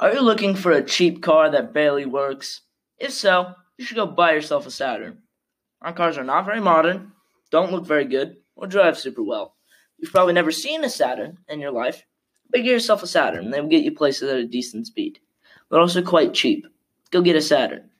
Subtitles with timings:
[0.00, 2.62] Are you looking for a cheap car that barely works?
[2.96, 5.18] If so, you should go buy yourself a Saturn.
[5.82, 7.12] Our cars are not very modern,
[7.50, 9.56] don't look very good, or drive super well.
[9.98, 12.02] You've probably never seen a Saturn in your life,
[12.48, 13.50] but get yourself a Saturn.
[13.50, 15.18] They will get you places at a decent speed.
[15.70, 16.66] They're also quite cheap.
[17.10, 17.90] Go get a Saturn.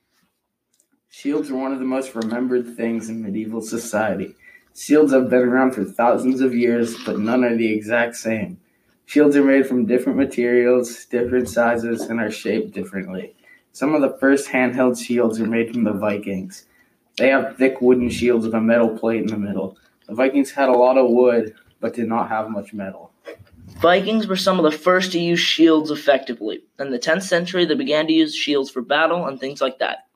[1.11, 4.35] Shields are one of the most remembered things in medieval society.
[4.75, 8.59] Shields have been around for thousands of years, but none are the exact same.
[9.11, 13.35] Shields are made from different materials, different sizes, and are shaped differently.
[13.73, 16.67] Some of the first handheld shields are made from the Vikings.
[17.17, 19.77] They have thick wooden shields with a metal plate in the middle.
[20.07, 23.11] The Vikings had a lot of wood, but did not have much metal.
[23.81, 26.63] Vikings were some of the first to use shields effectively.
[26.79, 30.07] In the 10th century, they began to use shields for battle and things like that.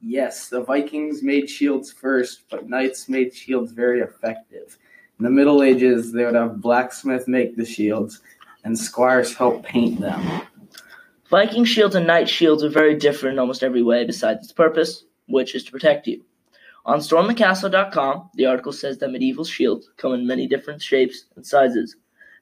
[0.00, 4.78] Yes, the Vikings made shields first, but knights made shields very effective.
[5.18, 8.20] In the Middle Ages, they would have blacksmith make the shields,
[8.64, 10.42] and squires help paint them.
[11.30, 15.04] Viking shields and knight shields are very different in almost every way besides its purpose,
[15.26, 16.22] which is to protect you.
[16.84, 21.96] On stormthecastle.com, the article says that medieval shields come in many different shapes and sizes.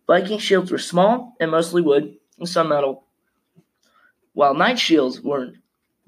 [0.06, 3.04] Viking shields were small and mostly wood and some metal,
[4.34, 5.52] while knight shields were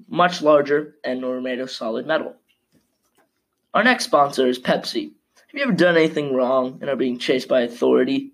[0.07, 2.35] much larger and were made of solid metal.
[3.73, 5.13] Our next sponsor is Pepsi.
[5.47, 8.33] Have you ever done anything wrong and are being chased by authority?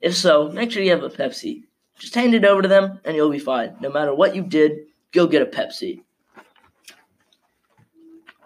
[0.00, 1.64] If so, make sure you have a Pepsi.
[1.98, 3.76] Just hand it over to them and you'll be fine.
[3.78, 6.00] No matter what you did, go get a Pepsi.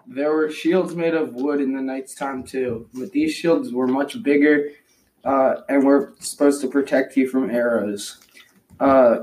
[0.05, 3.87] There were shields made of wood in the knight's time too, but these shields were
[3.87, 4.71] much bigger
[5.23, 8.19] uh, and were supposed to protect you from arrows.
[8.77, 9.19] Uh,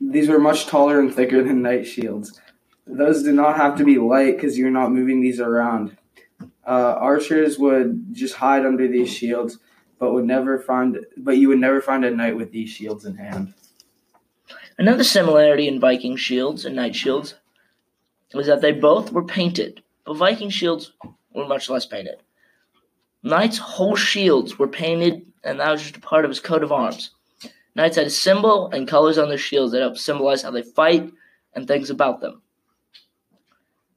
[0.00, 2.40] these were much taller and thicker than knight shields.
[2.86, 5.96] Those did not have to be light because you're not moving these around.
[6.66, 9.58] Uh, archers would just hide under these shields,
[9.98, 10.98] but would never find.
[11.16, 13.54] But you would never find a knight with these shields in hand.
[14.78, 17.34] Another similarity in Viking shields and knight shields
[18.34, 20.92] was that they both were painted, but Viking shields
[21.32, 22.16] were much less painted.
[23.22, 26.72] Knight's whole shields were painted, and that was just a part of his coat of
[26.72, 27.10] arms.
[27.74, 31.12] Knights had a symbol and colors on their shields that helped symbolize how they fight
[31.54, 32.42] and things about them.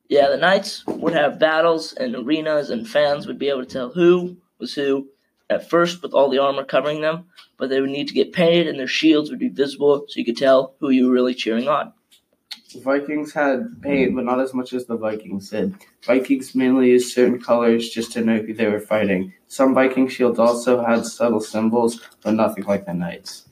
[0.09, 3.90] Yeah, the knights would have battles and arenas, and fans would be able to tell
[3.90, 5.08] who was who
[5.50, 7.25] at first with all the armor covering them,
[7.58, 10.25] but they would need to get painted and their shields would be visible so you
[10.25, 11.94] could tell who you were really cheering on.
[12.75, 15.75] Vikings had paint, but not as much as the Vikings did.
[16.03, 19.34] Vikings mainly used certain colors just to know who they were fighting.
[19.48, 23.46] Some Viking shields also had subtle symbols, but nothing like the knights.